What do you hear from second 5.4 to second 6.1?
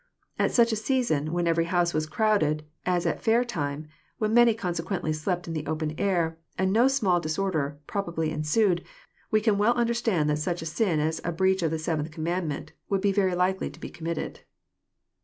in the open